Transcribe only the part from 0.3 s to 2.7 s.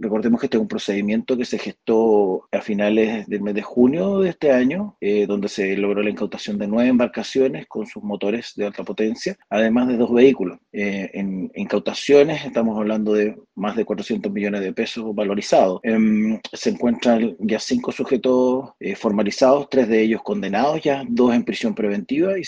que este es un procedimiento que se gestó a